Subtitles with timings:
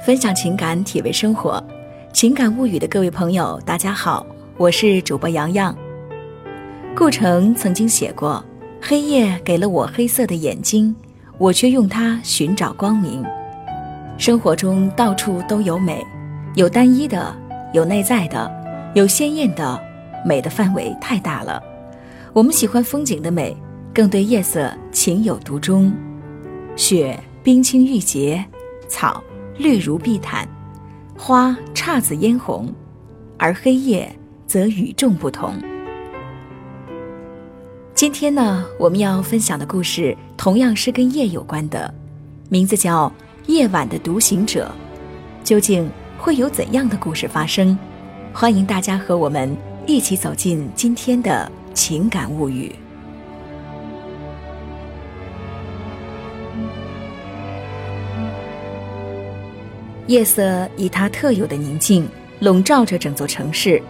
[0.00, 1.62] 分享情感，体味生活，
[2.12, 4.24] 情感物语的各位朋友，大家好，
[4.56, 5.76] 我是主播洋洋。
[6.96, 8.42] 顾城曾经写过
[8.80, 10.94] ：“黑夜给了我黑色的眼睛，
[11.36, 13.24] 我却用它寻找光明。”
[14.16, 16.06] 生活中到处都有美，
[16.54, 17.36] 有单一的，
[17.72, 18.50] 有内在的，
[18.94, 19.82] 有鲜艳的，
[20.24, 21.60] 美的范围太大了。
[22.32, 23.54] 我们喜欢风景的美，
[23.92, 25.92] 更对夜色情有独钟。
[26.76, 28.42] 雪冰清玉洁，
[28.86, 29.22] 草。
[29.58, 30.46] 绿如碧毯，
[31.16, 32.72] 花姹紫嫣红，
[33.36, 34.08] 而黑夜
[34.46, 35.52] 则与众不同。
[37.92, 41.92] 今天呢，我们要分享的故事同样是跟夜有关的，
[42.48, 43.08] 名字叫
[43.52, 44.72] 《夜晚的独行者》。
[45.44, 47.76] 究竟会有怎样的故事发生？
[48.32, 49.56] 欢迎大家和我们
[49.88, 52.72] 一起走进今天的情感物语。
[60.08, 62.08] 夜色以它特有的宁静
[62.40, 63.80] 笼罩着整座城市，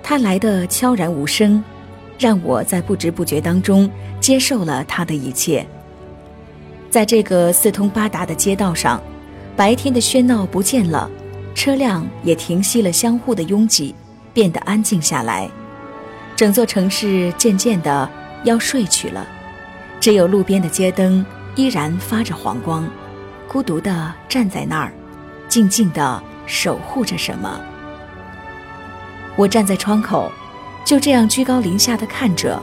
[0.00, 1.62] 它来的悄然无声，
[2.18, 5.66] 让我在不知不觉当中接受了它的一切。
[6.88, 9.02] 在这个四通八达的街道上，
[9.56, 11.10] 白天的喧闹不见了，
[11.52, 13.92] 车辆也停息了相互的拥挤，
[14.32, 15.50] 变得安静下来。
[16.36, 18.08] 整座城市渐渐的
[18.44, 19.26] 要睡去了，
[19.98, 22.88] 只有路边的街灯依然发着黄光，
[23.48, 24.92] 孤独的站在那儿。
[25.48, 27.60] 静静地守护着什么？
[29.36, 30.30] 我站在窗口，
[30.84, 32.60] 就这样居高临下的看着，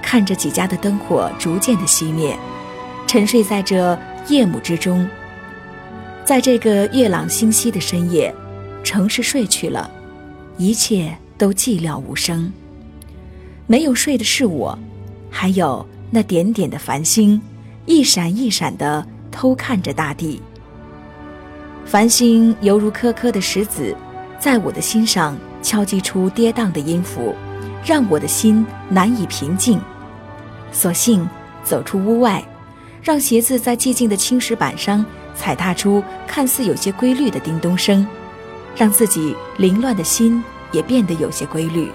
[0.00, 2.38] 看着几家的灯火逐渐的熄灭，
[3.06, 5.08] 沉睡在这夜幕之中。
[6.24, 8.34] 在这个月朗星稀的深夜，
[8.82, 9.90] 城市睡去了，
[10.56, 12.52] 一切都寂寥无声。
[13.66, 14.78] 没有睡的是我，
[15.30, 17.40] 还有那点点的繁星，
[17.86, 20.40] 一闪一闪的偷看着大地。
[21.86, 23.94] 繁星犹如颗颗的石子，
[24.38, 27.34] 在我的心上敲击出跌宕的音符，
[27.84, 29.78] 让我的心难以平静。
[30.72, 31.28] 索性
[31.62, 32.42] 走出屋外，
[33.02, 35.04] 让鞋子在寂静的青石板上
[35.36, 38.04] 踩踏出看似有些规律的叮咚声，
[38.74, 40.42] 让自己凌乱的心
[40.72, 41.90] 也变得有些规律。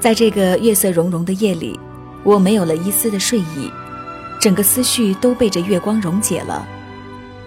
[0.00, 1.78] 在这个月色融融的夜里，
[2.24, 3.70] 我没有了一丝的睡意，
[4.40, 6.66] 整个思绪都被这月光溶解了。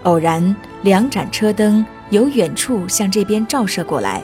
[0.03, 4.21] 偶然，两盏车灯由远处向这边照射过来，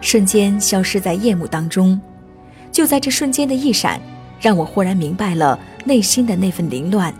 [0.00, 1.98] 瞬间消失在夜幕当中。
[2.70, 4.00] 就在这瞬间的一闪，
[4.38, 7.14] 让我忽然明白了内心的那份凌乱，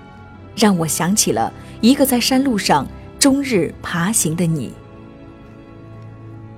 [0.54, 2.86] 让我想起了一个在山路上
[3.18, 4.72] 终日爬行的你。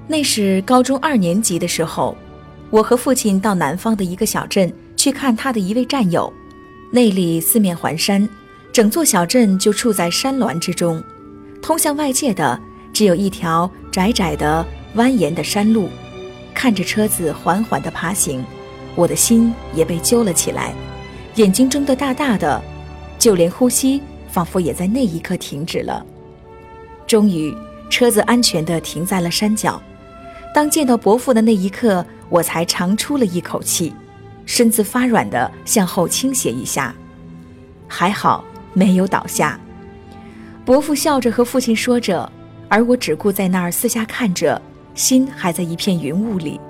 [0.08, 2.16] 那是高中二年级的时候，
[2.70, 6.32] 我和父亲到南方的一个小镇去看他的一位战友，
[6.90, 8.28] 那里四面环山，
[8.72, 11.00] 整座小镇就处在山峦之中。
[11.60, 12.60] 通向外界的
[12.92, 14.64] 只有一条窄窄的
[14.96, 15.88] 蜿蜒的山路，
[16.54, 18.44] 看着车子缓缓地爬行，
[18.94, 20.72] 我的心也被揪了起来，
[21.34, 22.60] 眼睛睁得大大的，
[23.18, 26.04] 就连呼吸仿佛也在那一刻停止了。
[27.06, 27.54] 终于，
[27.90, 29.80] 车子安全地停在了山脚。
[30.54, 33.92] 当见到伯父的那一刻，我才长出了一口气，
[34.46, 36.94] 身子发软地向后倾斜一下，
[37.86, 39.60] 还好没有倒下。
[40.68, 42.30] 伯父笑着和父亲说着，
[42.68, 44.60] 而我只顾在那儿四下看着，
[44.94, 46.60] 心还在一片云雾里。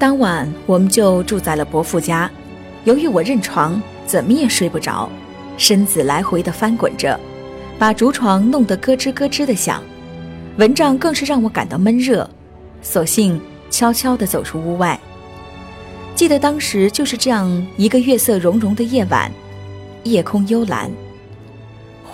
[0.00, 2.28] 当晚我们就住在了伯父家，
[2.82, 5.08] 由于我认床，怎么也睡不着，
[5.56, 7.16] 身子来回的翻滚着，
[7.78, 9.80] 把竹床弄得咯吱咯吱的响，
[10.56, 12.28] 蚊帐更是让我感到闷热，
[12.82, 13.40] 索性
[13.70, 14.98] 悄悄地走出屋外。
[16.16, 19.30] 记得当时就是这样一个月色融融的夜晚，
[20.02, 20.90] 夜空幽蓝。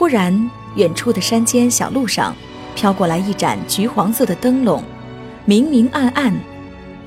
[0.00, 2.34] 忽然，远处的山间小路上，
[2.75, 4.83] 飘过来一盏橘黄色的灯笼，
[5.44, 6.34] 明明暗暗，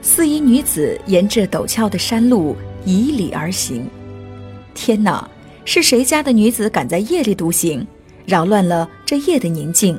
[0.04, 2.56] 四一女子沿着陡峭的山路
[2.86, 3.90] 迤逦而行。
[4.76, 5.28] 天哪，
[5.66, 7.84] 是谁家的女子敢在夜里独行，
[8.28, 9.98] 扰乱了这夜的宁静？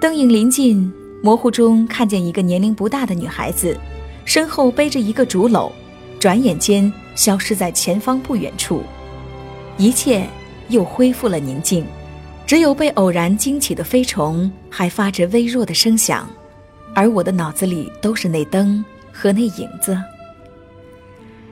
[0.00, 0.88] 灯影临近，
[1.20, 3.76] 模糊中看见一个年龄不大的女孩子，
[4.24, 5.72] 身后背着一个竹篓，
[6.20, 8.84] 转眼间消失在前方不远处。
[9.78, 10.28] 一切。
[10.68, 11.84] 又恢复了宁静，
[12.46, 16.28] 只有被偶然惊起的飞虫还发着微弱的声响，
[16.94, 19.96] 而我的脑子里都是那灯和那影子。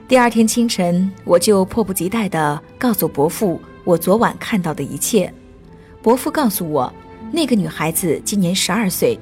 [0.07, 5.33] 第二天清晨，我就迫不及待地告诉伯父我昨晚看到的一切。
[6.01, 6.93] 伯父告诉我，
[7.31, 9.17] 那个女孩子今年十二岁，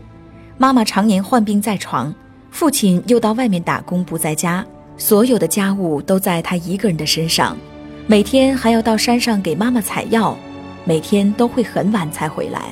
[0.58, 2.14] 妈妈常年患病在床，
[2.52, 4.66] 父亲又到外面打工不在家，
[4.98, 7.58] 所有的家务都在她一个人的身上。
[8.06, 10.38] 每天还要到山上给妈妈采药，
[10.84, 12.64] 每天都会很晚才回来。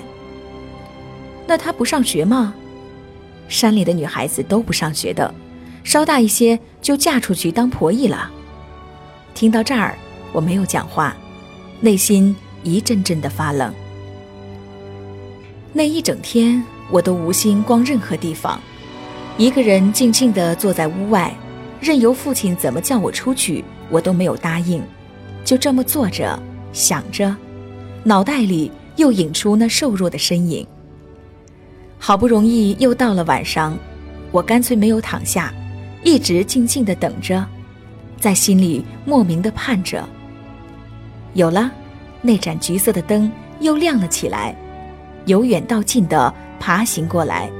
[1.47, 2.53] 那他不上学吗？
[3.47, 5.33] 山里的女孩子都不上学的，
[5.85, 8.29] 稍大一些就嫁出去当婆姨了。
[9.33, 9.97] 听到这儿，
[10.33, 11.15] 我没有讲话，
[11.79, 13.73] 内心一阵阵的发冷。
[15.71, 18.59] 那一整天，我都无心逛任何地方，
[19.37, 21.33] 一个人静静地坐在屋外，
[21.79, 24.83] 任由父亲怎么叫我出去，我都没有答应，
[25.51, 27.35] 就这么坐着想着，
[28.05, 30.65] 脑袋里又引出那瘦弱的身影。
[31.99, 33.77] 好不容易又到了晚上，
[34.31, 35.53] 我干脆没有躺下，
[36.05, 37.45] 一直静静的等着，
[38.17, 40.07] 在心里莫名的盼着。
[41.33, 41.69] 有了，
[42.21, 44.55] 那盏橘色的灯又亮了起来，
[45.25, 47.51] 由远到近的爬行过来，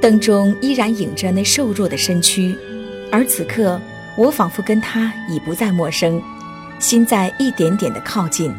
[0.00, 2.56] 灯中依然影着那瘦弱的身躯，
[3.12, 3.78] 而此刻
[4.16, 6.22] 我仿佛跟他已不再陌生，
[6.78, 8.54] 心在一点点的靠近。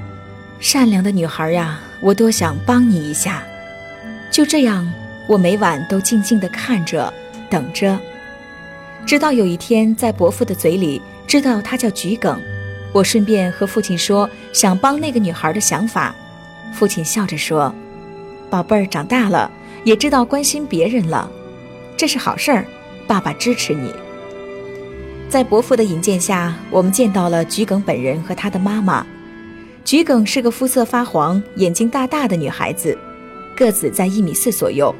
[0.59, 3.43] 善良的女孩呀，我多想帮你一下，
[4.31, 4.91] 就这样。
[5.27, 7.13] 我每晚都静静地看着，
[7.51, 7.99] 等着，
[9.05, 12.41] 直到有一天在伯父的嘴里知道她叫桔梗，
[12.91, 16.15] 我顺便和父亲说想帮那个女孩的想法，
[16.73, 17.71] 父亲笑着说
[18.49, 19.51] ：“宝贝儿长大了，
[19.83, 21.29] 也知道关心别人了，
[21.95, 22.65] 这是好事儿，
[23.05, 23.93] 爸爸支持你。”
[25.29, 29.05] 在伯父的引荐下，我们见到了桔梗本人和她的妈妈。
[29.85, 32.97] 桔梗是个肤色发黄、眼睛大大的女孩子，
[33.55, 34.93] 个子在一米四左右。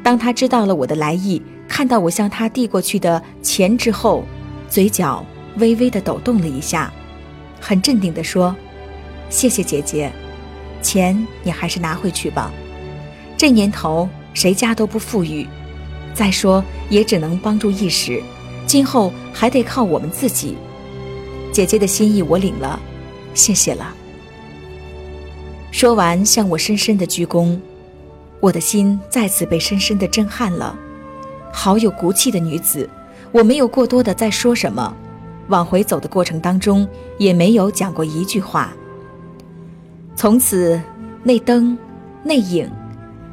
[0.00, 4.24] 当他知道了我的来意，看到我向他递过去的钱之后，
[4.68, 5.26] 嘴角
[5.56, 6.92] 微微的抖动了一下，
[7.60, 8.54] 很镇定地说
[9.28, 10.12] ：“谢谢姐姐，
[10.82, 12.52] 钱你还是拿回去吧。
[13.36, 15.48] 这年头谁家都不富裕，
[16.14, 18.22] 再说也只能帮助一时，
[18.68, 20.56] 今后还得靠我们自己。
[21.50, 22.78] 姐姐的心意我领了，
[23.34, 23.94] 谢谢了。”
[25.72, 27.58] 说完，向我深深的鞠躬。
[28.40, 30.78] 我的心再次被深深的震撼了，
[31.52, 32.88] 好有骨气的女子。
[33.32, 34.94] 我没有过多的再说什么，
[35.48, 36.86] 往回走的过程当中
[37.18, 38.72] 也没有讲过一句话。
[40.14, 40.80] 从此，
[41.22, 41.76] 那灯，
[42.22, 42.70] 那影，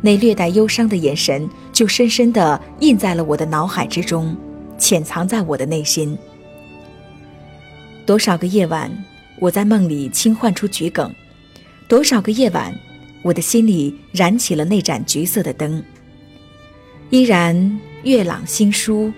[0.02, 4.36] 那略带忧伤的眼神，就深深的印在了我的脑海之中，
[4.77, 6.18] 潜藏在我的内心。
[8.06, 8.92] 多少个夜晚，
[9.39, 11.10] 我在梦里轻唤出桔梗；
[11.88, 12.74] 多少个夜晚。
[13.24, 15.83] 我的心里燃起了那盏橘色的灯，
[17.10, 19.12] 依然月朗星疏，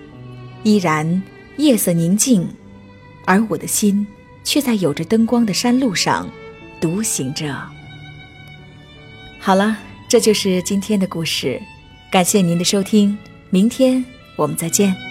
[0.63, 1.21] 依然
[1.57, 2.48] 夜色宁静，
[3.25, 4.07] 而我的心
[4.45, 6.30] 却在有着灯光的山路上
[6.80, 7.54] 独行着。
[9.39, 9.77] 好了，
[10.07, 11.62] 这就是今天的故事，
[12.09, 13.18] 感谢您的收听，
[13.50, 14.06] 明天
[14.38, 15.06] 我们再见。